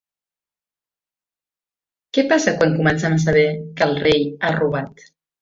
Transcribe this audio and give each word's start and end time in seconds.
Què 2.15 2.23
passa 2.31 2.55
quan 2.57 2.73
comencem 2.81 3.19
a 3.19 3.21
saber 3.27 3.45
que 3.61 3.87
el 3.91 3.95
rei 4.07 4.27
ha 4.35 4.53
robat? 4.59 5.07